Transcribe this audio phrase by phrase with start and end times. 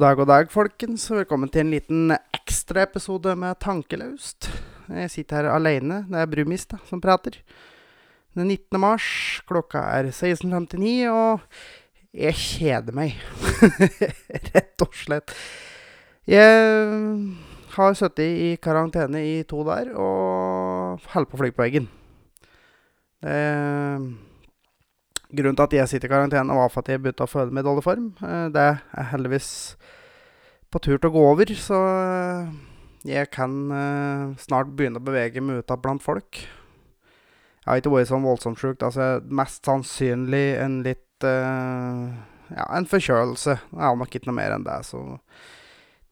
[0.00, 1.02] God dag, god dag, folkens.
[1.12, 4.46] Velkommen til en liten ekstraepisode med Tankelaust.
[4.88, 5.98] Jeg sitter her alene.
[6.08, 7.34] Det er Brumis da, som prater.
[8.32, 8.80] Den 19.
[8.80, 9.04] mars,
[9.44, 11.44] klokka er 16.59, og
[12.16, 13.20] jeg kjeder meg.
[14.54, 15.36] Rett og slett.
[16.24, 16.48] Jeg
[17.76, 21.92] har sittet i karantene i to dager og holder på å fly på veggen.
[23.20, 23.36] Det
[25.30, 27.62] Grunnen til at jeg sitter i karantene, var for at jeg begynte å føle meg
[27.62, 28.08] i dårlig form.
[28.18, 29.50] Eh, Det er heldigvis
[30.70, 32.50] på tur til å gå over, så eh,
[33.06, 36.42] jeg kan eh, snart begynne å bevege meg ut blant folk.
[37.60, 38.82] Jeg har ikke vært sånn voldsomt sjuk.
[38.82, 43.58] Altså, mest sannsynlig en litt Ja, en forkjølelse.
[43.70, 44.78] Det er nok ikke noe mer enn det.
[44.88, 45.02] Så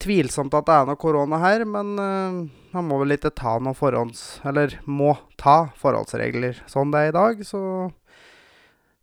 [0.04, 4.42] tvilsomt at det er noe korona her, men man må vel ikke ta noen forhånds...
[4.46, 7.62] Eller må ta forholdsregler sånn det er i dag, så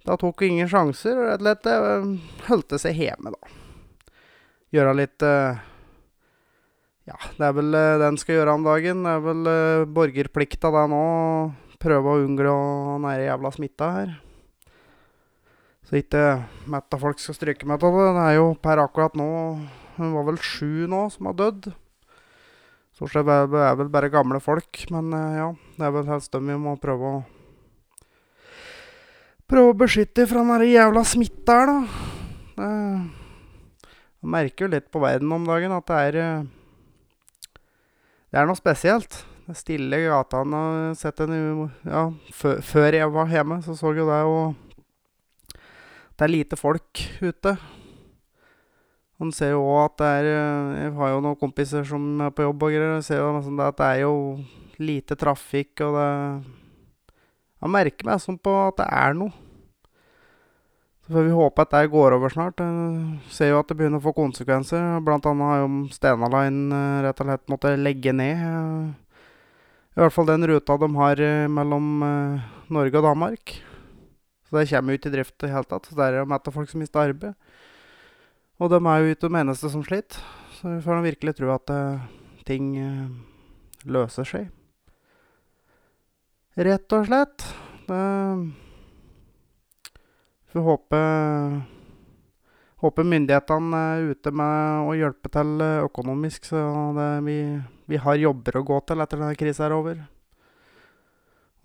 [0.05, 2.09] da tok hun ingen sjanser, og rett og slett eh,
[2.49, 3.55] holdt seg hjemme, da.
[4.75, 5.57] Gjøre litt uh,
[7.09, 9.05] Ja, det er vel uh, det skal gjøre om dagen.
[9.05, 11.05] Det er vel uh, borgerplikta det nå.
[11.81, 12.53] Prøve å unngå
[13.01, 14.13] den jævla smitta her.
[15.85, 16.21] Så ikke
[16.69, 18.05] metta folk skal stryke meg av det.
[18.17, 19.29] Det er jo per akkurat nå
[19.95, 21.69] Hun var vel sju nå som har dødd.
[22.95, 25.53] Stort sett er vel bare gamle folk, men ja.
[25.77, 27.23] Det er vel helst dem vi må prøve å
[29.45, 32.05] Prøve å beskytte fra den jævla smitta her, da.
[32.55, 32.69] Det,
[34.25, 36.47] jeg merker jo litt på verden om dagen at det er eh,
[38.31, 39.19] Det er noe spesielt.
[39.45, 40.57] Det stille gatene.
[40.57, 45.61] har Sett en Ja, før, jeg var hjemme, så så jo det, jo
[46.17, 47.57] Det er lite folk ute.
[49.21, 52.33] Man ser jo òg at det er eh, Jeg har jo noen kompiser som er
[52.33, 52.97] på jobb og greier.
[52.97, 53.29] Jeg ser jo
[53.61, 54.15] at det er jo
[54.81, 56.64] lite trafikk, og det
[57.61, 59.33] Jeg merker meg sånn på at det er noe.
[61.05, 62.61] Så får vi håpe at det går over snart.
[62.61, 64.81] Jeg ser jo at det begynner å få konsekvenser.
[65.05, 68.41] Blant annet har jo Stena Line eh, rett og slett måttet legge ned.
[68.41, 69.19] eh,
[69.93, 73.53] I hvert fall den ruta de har eh, mellom eh, Norge og Danmark.
[74.49, 75.85] Så det kommer jo ikke i drift i det hele tatt.
[75.91, 77.37] Så det er jo mett av folk som mister arbeid.
[78.57, 80.25] Og de er jo ikke de eneste som sliter.
[80.57, 82.11] Så vi får virkelig tro at eh,
[82.49, 83.07] ting eh,
[83.85, 84.49] løser seg.
[86.55, 87.43] Rett og slett.
[87.85, 88.03] Det
[90.53, 90.99] får håpe
[92.83, 96.59] Håper myndighetene er ute med å hjelpe til økonomisk, så
[96.93, 97.37] det, vi,
[97.89, 100.03] vi har jobber å gå til etter denne krisa er over.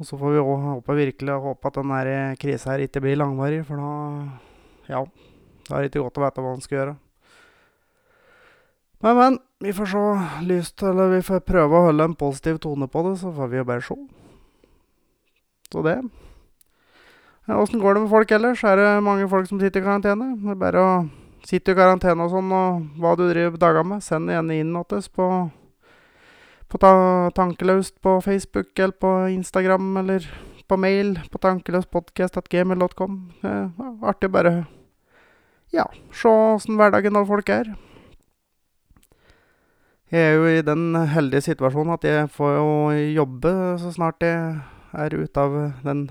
[0.01, 3.61] Og så får vi òg håpe virkelig håpe at denne krisa her ikke blir langvarig,
[3.69, 3.91] for da
[4.89, 5.05] Ja.
[5.69, 6.97] Da er det ikke godt å vite hva man skal gjøre.
[9.03, 9.39] Men, men.
[9.61, 10.03] Vi får se
[10.49, 13.61] lyst Eller vi får prøve å holde en positiv tone på det, så får vi
[13.61, 13.99] jo bare se.
[15.71, 16.01] Så det.
[17.47, 18.65] Ja, Åssen går det med folk ellers?
[18.65, 20.35] Er det mange folk som sitter i karantene?
[20.39, 20.91] Det er bare å
[21.47, 24.05] sitte i karantene og sånn, og hva du driver dagene med.
[24.05, 25.27] Send gjerne inn til oss på,
[26.71, 26.93] på ta
[27.35, 30.27] Tankelaust på Facebook eller på Instagram eller
[30.71, 33.17] på mail på tankeløspodkast.gmail.com.
[33.43, 33.71] Det er
[34.07, 34.55] artig bare
[35.75, 37.73] ja, se åssen hverdagen av folk er.
[40.11, 42.71] Jeg er jo i den heldige situasjonen at jeg får jo
[43.15, 44.59] jobbe så snart jeg
[44.93, 46.09] er ute av den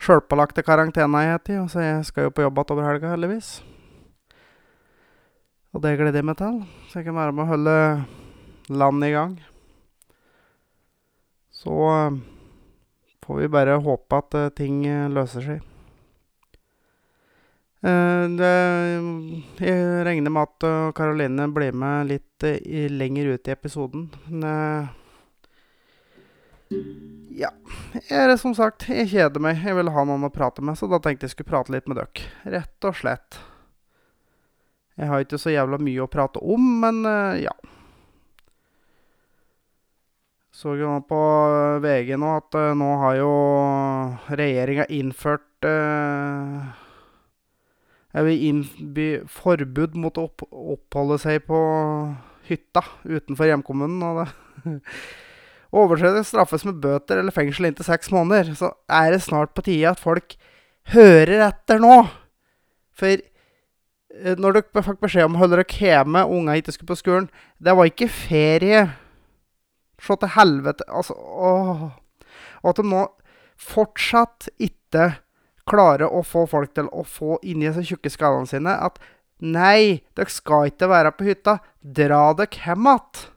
[0.00, 1.60] sjølpålagte karantena jeg er i.
[1.68, 3.52] Så jeg skal jo på jobb igjen over helga, heldigvis.
[5.70, 6.60] Og det gleder jeg meg til.
[6.90, 7.76] Så jeg kan være med å holde
[8.80, 9.40] landet i gang.
[11.60, 12.20] Så eh,
[13.26, 15.66] får vi bare håpe at eh, ting eh, løser seg.
[17.80, 18.48] Det,
[19.64, 22.44] jeg regner med at Karoline blir med litt
[22.92, 24.02] lenger ut i episoden.
[24.28, 24.90] Men
[27.30, 27.50] ja.
[28.08, 29.60] Jeg som sagt, jeg kjeder meg.
[29.62, 32.00] Jeg vil ha noen å prate med, så da tenkte jeg skulle prate litt med
[32.00, 32.30] dere.
[32.58, 33.38] Rett og slett.
[35.00, 37.54] Jeg har ikke så jævla mye å prate om, men eh, ja.
[40.60, 41.20] Så jo nå på
[41.80, 43.30] VG nå at eh, nå har jo
[44.36, 46.66] regjeringa innført eh,
[48.12, 51.60] Jeg innby forbud mot å opp oppholde seg på
[52.50, 54.02] hytta utenfor hjemkommunen.
[54.04, 54.76] Og det
[55.70, 58.50] Overtredelser straffes med bøter eller fengsel inntil seks måneder.
[58.58, 60.34] Så er det snart på tide at folk
[60.94, 62.00] hører etter nå.
[62.98, 66.98] For eh, når dere fikk beskjed om å holde dere hjemme, unga ikke skulle på
[66.98, 67.30] skolen
[67.62, 68.84] Det var ikke ferie.
[70.00, 70.86] Se til helvete.
[70.88, 71.88] Altså, åh.
[72.60, 73.06] Og at de nå
[73.60, 75.12] fortsatt ikke
[75.70, 78.98] klarer å få folk til å få inni de tjukke skallene sine at
[79.40, 81.54] Nei, dere skal ikke være på hytta.
[81.80, 83.29] Dra dere hjem igjen.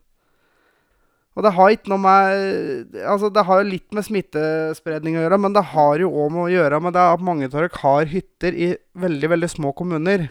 [1.34, 5.40] Og det har ikke noe med Altså, det har jo litt med smittespredning å gjøre,
[5.42, 8.10] men det har jo òg med å gjøre med det at mange av dere har
[8.12, 10.30] hytter i veldig, veldig små kommuner.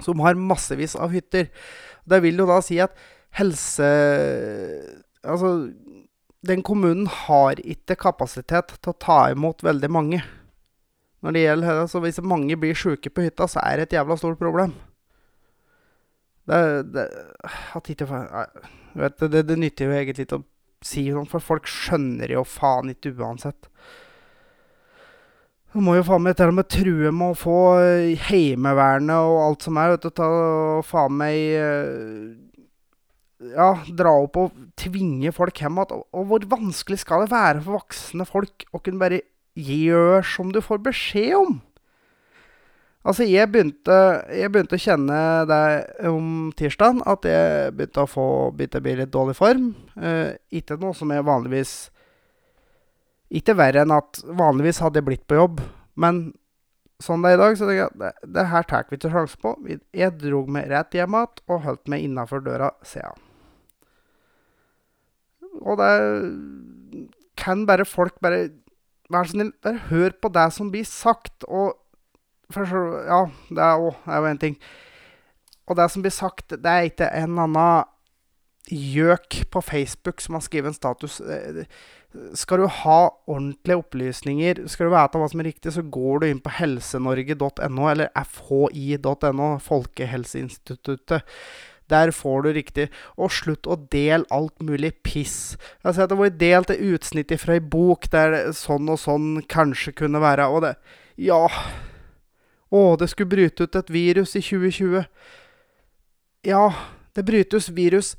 [0.00, 1.50] som har massevis av hytter.
[2.08, 2.94] Det vil jo da si at
[3.36, 3.88] helse...
[5.20, 5.68] Altså,
[6.40, 10.22] den kommunen har ikke kapasitet til å ta imot veldig mange.
[11.20, 14.16] Når det gjelder så Hvis mange blir sjuke på hytta, så er det et jævla
[14.16, 14.72] stort problem.
[16.48, 16.60] Det,
[16.92, 17.06] det
[18.96, 20.46] vet, det, det nytter jo egentlig ikke å
[20.84, 23.68] si noe, for folk skjønner jo faen ikke uansett.
[25.70, 27.58] Du må jo faen meg til og med true med å få
[28.26, 31.36] Heimevernet og alt som er, vet du, ta og faen meg
[33.54, 36.02] Ja, dra opp og tvinge folk hjem igjen.
[36.10, 39.22] Og, hvor vanskelig skal det være for voksne folk å kunne bare
[39.56, 41.60] gjøre som du får beskjed om?
[43.00, 43.94] Altså, jeg begynte,
[44.28, 45.60] jeg begynte å kjenne det
[46.10, 49.70] om tirsdagen, at jeg begynte å få begynte å bli litt dårlig form.
[49.96, 51.72] Eh, ikke noe som jeg vanligvis
[53.40, 55.62] ikke verre enn at vanligvis hadde jeg blitt på jobb,
[56.02, 56.20] men
[57.00, 59.40] sånn det er i dag, så tenker jeg det, det her tar vi ikke sjanse
[59.40, 59.54] på.
[59.96, 63.28] Jeg dro meg rett hjem igjen og holdt meg innafor døra siden.
[65.60, 65.92] Og det
[67.40, 68.50] kan bare folk bare
[69.10, 71.79] Vær så snill, bare hør på det som blir sagt, og
[72.54, 74.58] for Ja, det er jo en ting.
[75.70, 77.88] Og det som blir sagt, det er ikke en annen
[78.70, 81.20] gjøk på Facebook som har skrevet en status.
[82.34, 83.00] Skal du ha
[83.30, 87.84] ordentlige opplysninger, skal du vite hva som er riktig, så går du inn på helsenorge.no,
[87.86, 91.22] eller fhi.no, Folkehelseinstituttet.
[91.90, 92.86] Der får du riktig.
[93.18, 95.56] Og slutt å dele alt mulig piss.
[95.80, 99.40] Jeg har sett det var delt et utsnitt fra ei bok der sånn og sånn
[99.50, 100.46] kanskje kunne være.
[100.50, 100.74] Og det
[101.18, 101.48] Ja.
[102.70, 105.06] Å, det skulle bryte ut et virus i 2020.
[106.46, 106.64] Ja,
[107.16, 108.14] det brytes virus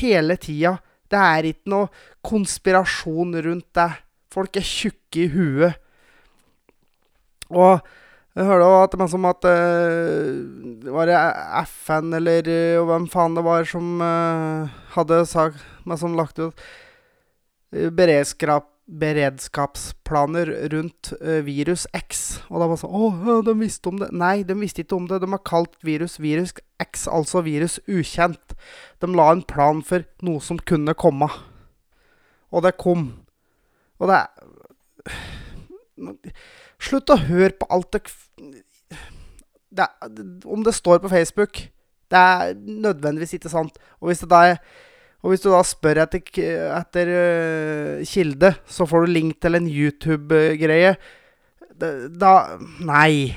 [0.00, 0.78] hele tida.
[1.10, 1.90] Det er ikke noe
[2.24, 3.90] konspirasjon rundt det.
[4.32, 5.76] Folk er tjukke i huet.
[7.52, 7.76] Og
[8.34, 11.18] jeg hører også at, som at uh, Var det
[11.68, 15.60] FN eller uh, hvem faen det var som uh, hadde sagt,
[16.00, 16.64] som lagt ut
[17.94, 22.42] beredskap beredskapsplaner rundt uh, virus X.
[22.50, 24.10] Og da var det sånn Å, de visste om det.
[24.12, 25.22] Nei, de visste ikke om det.
[25.22, 26.52] De har kalt virus virus
[26.82, 28.56] X, altså virus ukjent.
[29.00, 31.30] De la en plan for noe som kunne komme.
[32.52, 33.08] Og det kom.
[34.02, 34.28] Og det er
[36.84, 38.10] Slutt å høre på alt dere
[39.74, 39.86] det
[40.44, 41.58] Om det står på Facebook,
[42.10, 43.78] det er nødvendigvis ikke sant.
[44.00, 44.60] Og hvis det da er
[45.24, 46.20] og hvis du da spør etter,
[46.76, 50.90] etter uh, kilde, så får du link til en YouTube-greie.
[51.80, 52.32] Da
[52.84, 53.32] Nei.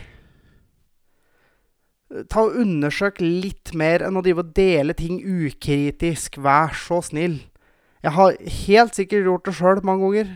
[2.28, 6.42] Ta og Undersøk litt mer enn å drive og dele ting ukritisk.
[6.44, 7.40] Vær så snill.
[8.04, 8.36] Jeg har
[8.68, 10.36] helt sikkert gjort det sjøl mange ganger.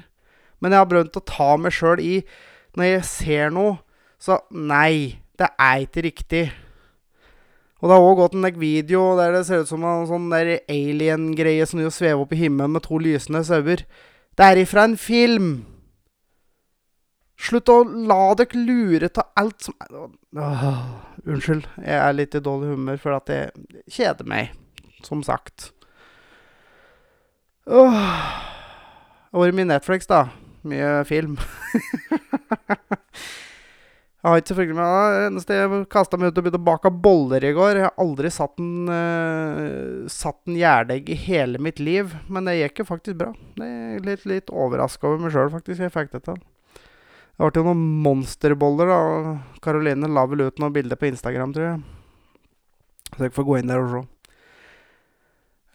[0.63, 2.15] Men jeg har brønt å ta meg sjøl i
[2.77, 3.79] Når jeg ser noe,
[4.21, 6.45] så Nei, det er ikke riktig.
[7.81, 11.65] Og det har òg gått en video der det ser ut som en sånn alien-greie
[11.65, 13.81] som svever opp i himmelen med to lysende sauer.
[14.37, 15.51] Det er ifra en film!
[17.41, 19.73] Slutt å la dere lure til alt som
[20.37, 20.65] Åh,
[21.25, 23.49] Unnskyld, jeg er litt i dårlig humør for at jeg
[23.89, 24.53] kjeder meg,
[25.01, 25.71] som sagt.
[27.65, 27.97] Åh.
[29.31, 30.25] Det vært mye Netflix, da.
[30.67, 31.37] Mye film.
[34.21, 36.89] Jeg har ikke selvfølgelig med det eneste jeg kasta meg ut og begynte å bake
[37.05, 37.79] boller i går.
[37.79, 42.59] Jeg har aldri satt en, uh, satt en gjærdegg i hele mitt liv, men det
[42.59, 43.31] gikk jo faktisk bra.
[43.57, 45.81] Jeg er litt, litt overraska over meg sjøl, faktisk.
[45.81, 46.37] Jeg fikk det til.
[46.37, 49.33] Det ble jo noen monsterboller, da.
[49.65, 51.81] Karoline la vel ut noen bilder på Instagram, tror jeg.
[53.15, 54.03] Så jeg får gå inn der og se.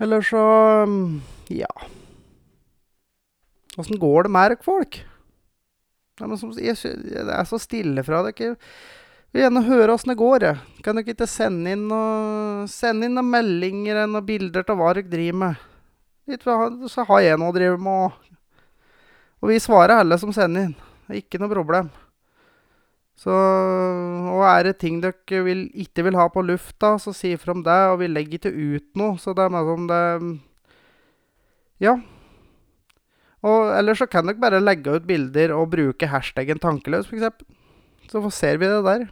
[0.07, 0.47] Eller så
[1.51, 1.73] Ja.
[3.77, 5.03] Åssen går det med dere folk?
[6.17, 8.55] Ja, men som, jeg, det er så stille fra dere.
[8.57, 10.47] Jeg vil gjerne høre åssen det går.
[10.47, 10.81] Jeg.
[10.85, 15.11] Kan dere ikke sende inn, noe, sende inn noen meldinger noen bilder av hva dere
[15.13, 15.67] driver med?
[16.27, 16.47] Litt,
[16.91, 18.33] så har jeg noe å drive med òg.
[19.45, 20.75] Og vi svarer alle som sender inn.
[21.21, 21.93] Ikke noe problem.
[23.17, 27.55] Så Og er det ting dere vil, ikke vil ha på lufta, så si ifra
[27.55, 27.79] om det.
[27.93, 29.21] Og vi legger ikke ut noe.
[29.21, 30.03] Så det er mer som det
[31.81, 31.99] Ja.
[33.47, 37.47] Og ellers så kan dere bare legge ut bilder og bruke hashtaggen 'tankeløs', f.eks.
[38.11, 39.09] Så ser vi det der.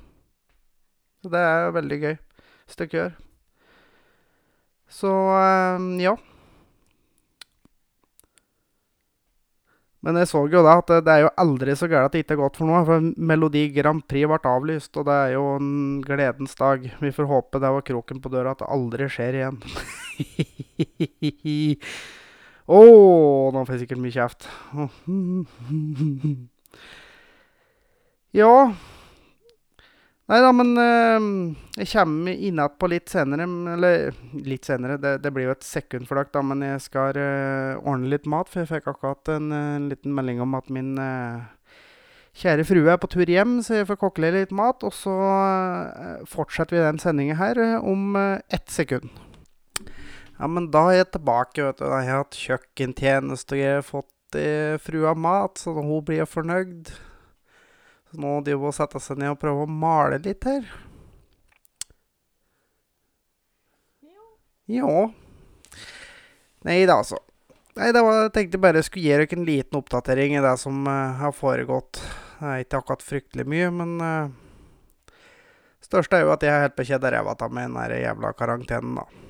[1.23, 2.17] Så det er jo veldig gøy
[2.65, 3.13] hvis dere gjør.
[4.89, 6.15] Så um, ja.
[10.05, 12.37] Men jeg så jo da at det er jo aldri så gærent at det ikke
[12.37, 12.83] er godt for noe.
[12.85, 16.85] For Melodi Grand Prix ble avlyst, og det er jo en gledens dag.
[17.01, 19.59] Vi får håpe det var kroken på døra at det aldri skjer igjen.
[22.65, 24.47] Å, oh, nå får sikkert mye kjeft.
[28.41, 28.53] ja
[30.25, 31.25] Nei da, men eh,
[31.83, 33.45] jeg kommer innat på litt senere.
[33.75, 34.15] Eller
[34.49, 36.41] litt senere, det, det blir jo et sekund dere, da.
[36.41, 40.41] Men jeg skal eh, ordne litt mat, for jeg fikk akkurat en, en liten melding
[40.41, 41.45] om at min eh,
[42.41, 44.81] kjære frue er på tur hjem, så jeg får kokle litt mat.
[44.89, 49.13] Og så eh, fortsetter vi den sendinga her eh, om eh, ett sekund.
[50.39, 51.85] Ja, men da er jeg tilbake, vet du.
[51.87, 56.27] Da har jeg hatt kjøkkentjeneste, og jeg har fått eh, frua mat, så hun blir
[56.27, 56.91] fornøyd.
[58.11, 60.67] Så nå driver hun og setter seg ned og prøver å male litt her.
[64.71, 64.91] Ja.
[66.65, 67.21] Nei da, altså.
[67.75, 70.55] Nei, det var, jeg tenkte bare jeg skulle gi dere en liten oppdatering i det
[70.63, 71.99] som uh, har foregått.
[72.39, 75.19] Det er ikke akkurat fryktelig mye, men uh,
[75.85, 78.99] største er jo at jeg er helt på kjede ræva av med den jævla karantenen,
[79.03, 79.24] da.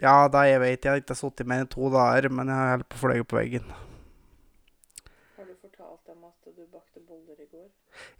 [0.00, 2.70] Ja, da jeg vet jeg har ikke sittet mer enn to dager, men jeg har
[2.76, 3.66] helt på fløye på veggen.
[5.36, 7.68] Har du fortalt dem at du bakte boller i går?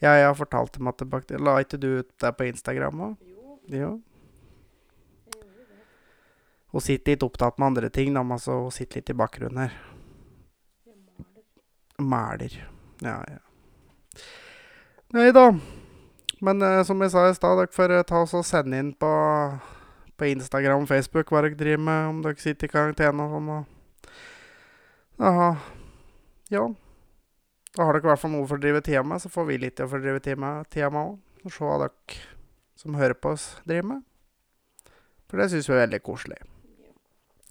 [0.05, 3.05] Ja, jeg har fortalt dem at du bakte La ikke du ut det på Instagram
[3.09, 3.17] òg?
[3.25, 3.91] Jo, Jo.
[6.71, 9.65] Hun sitter litt opptatt med andre ting, da, men altså, hun sitter litt i bakgrunnen
[9.65, 9.73] her.
[11.99, 12.55] Mæler.
[13.03, 13.41] Ja, ja.
[15.17, 15.49] Nei da.
[16.41, 18.93] Men eh, som jeg sa i stad, dere får eh, ta oss og sende inn
[18.95, 19.11] på,
[20.21, 23.51] på Instagram og Facebook hva dere driver med, om dere sitter i karantene og sånn.
[25.31, 25.51] Aha.
[26.53, 26.67] Ja.
[27.77, 29.59] Da har dere i hvert fall noe for å drive tida med, så får vi
[29.63, 31.19] litt å fordrive tida med òg.
[31.41, 32.21] Og se hva dere
[32.81, 34.07] som hører på oss, driver med.
[35.31, 36.41] For det syns vi er veldig koselig.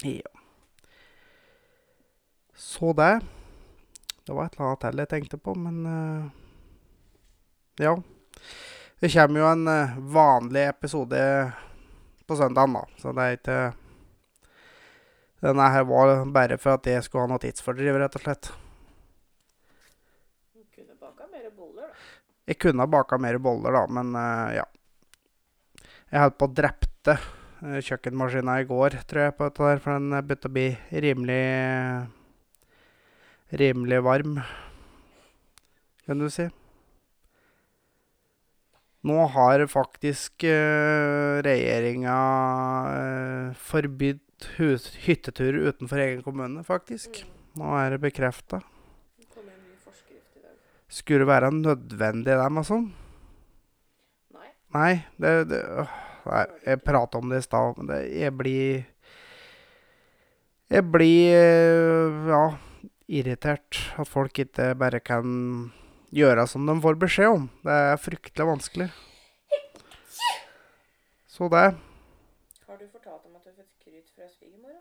[0.06, 0.34] Ja.
[2.60, 3.14] Så det.
[4.26, 6.30] Det var et eller annet til jeg tenkte på, men uh,
[7.80, 7.96] Ja.
[9.00, 11.20] Det kommer jo en eh, vanlig episode
[12.30, 12.86] på søndagen, da.
[13.02, 13.60] Så det er ikke
[15.40, 18.50] Denne her var bare for at jeg skulle ha noe tidsfordriv, rett og slett.
[20.52, 22.08] Du kunne baka mer boller, da.
[22.52, 24.66] Jeg kunne ha baka mer boller, da, men uh, ja.
[26.10, 29.96] Jeg holdt på å drepte uh, kjøkkenmaskina i går, tror jeg, på dette der, for
[29.96, 30.70] den eh, begynte å bli
[31.08, 31.44] rimelig
[33.50, 34.36] Rimelig varm,
[36.06, 36.44] kan du si.
[39.08, 42.16] Nå har faktisk uh, regjeringa
[42.90, 47.24] uh, forbudt hytteturer hyttetur utenfor egen kommune, faktisk.
[47.60, 48.62] Nå er det bekrefta.
[50.90, 52.80] Skulle det være nødvendig, dem, altså?
[54.34, 54.48] Nei.
[54.74, 55.98] Nei, det, det øh,
[56.30, 58.86] Nei, jeg prata om det i stad, men det, jeg blir
[60.70, 62.44] Jeg blir øh, ja,
[63.08, 63.94] irritert.
[63.98, 65.72] At folk ikke bare kan
[66.16, 67.48] gjøre som de får beskjed om.
[67.66, 68.90] Det er fryktelig vanskelig.
[71.30, 71.66] Så det
[72.68, 74.80] Har du fortalt dem at du fikk skryt fra svigermor?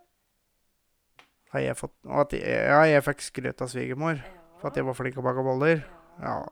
[1.55, 4.21] har jeg fått at jeg, Ja, jeg fikk skryt av svigermor
[4.59, 5.83] for at jeg var flink til å bake boller.
[6.21, 6.43] Ja,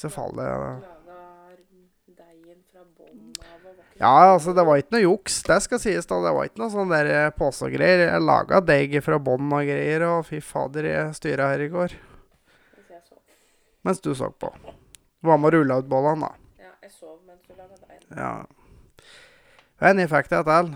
[0.00, 0.88] så faller jeg
[4.00, 5.42] Ja, altså, det var ikke noe juks.
[5.44, 6.16] Det skal sies, da.
[6.24, 8.06] Det var ikke noe sånn der eh, påstågreier.
[8.06, 11.96] Jeg laga deig fra bånn og greier, og fy fader, jeg styra her i går.
[13.86, 14.52] Mens du så på.
[15.24, 16.64] Var med og rulla ut bollene, da.
[16.66, 18.06] Ja, jeg sov mens du laga deigen.
[18.16, 18.32] Ja.
[19.80, 20.74] Men jeg fikk det til.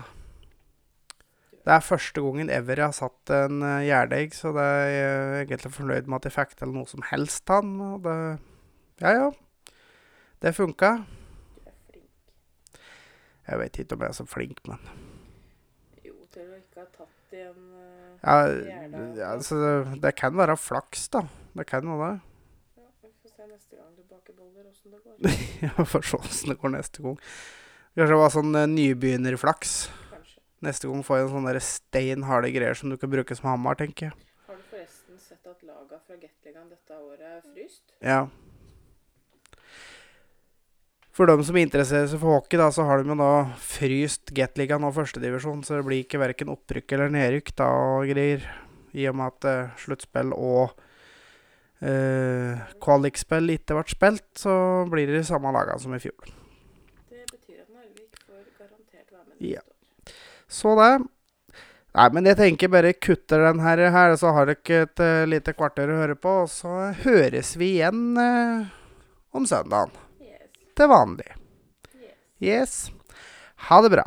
[1.65, 5.45] Det er første gangen ever jeg har satt en gjerdeegg, gjærdeig, så det er jeg
[5.47, 8.11] egentlig fornøyd med at jeg fikk til noe som helst av den.
[9.01, 9.31] Ja, ja.
[10.45, 10.91] Det funka.
[11.01, 12.29] Du er flink.
[13.47, 14.85] Jeg vet ikke om jeg er så flink, men
[16.05, 18.37] Jo, til å ikke ha tatt i en eh, Ja,
[19.17, 21.25] ja, altså, det, det kan være flaks, da.
[21.57, 22.13] Det kan jo det.
[22.77, 25.71] Ja, vi får se neste gang du baker boller, åssen det går.
[25.77, 27.17] Ja, får se åssen det går neste gang.
[27.95, 29.75] Kanskje det var sånn uh, nybegynnerflaks.
[30.11, 30.39] Kanskje.
[30.61, 33.49] Neste gang får jeg en sånn der stein harde greier som du kan bruke som
[33.51, 34.17] hammer, tenker jeg.
[34.47, 37.83] Har du forresten sett at laga fra Gatligaen dette året er fryst?
[38.03, 38.25] Ja.
[41.15, 43.31] For dem som interesserer seg for hockey, da, så har de jo da
[43.63, 48.43] fryst Gateligaen og førstedivisjon, så det blir ikke verken opprykk eller nedrykk da og greier.
[48.95, 50.75] I og med at uh, sluttspill og
[51.83, 54.55] uh, kvalikspill ikke ble spilt, så
[54.91, 56.31] blir det de samme lagene som i fjor.
[57.09, 59.61] Det betyr at Narvik får garantert være med Ja.
[59.61, 60.15] år.
[60.47, 60.93] Så det.
[61.95, 65.53] Nei, men jeg tenker bare kutter den her, her så har dere et uh, lite
[65.55, 68.67] kvarter å høre på, og så høres vi igjen uh,
[69.31, 69.95] om søndagen.
[70.19, 70.51] Yes.
[70.75, 71.31] Til vanlig.
[71.95, 72.11] Yes.
[72.43, 72.75] Yes.
[73.69, 74.03] Ha det bra.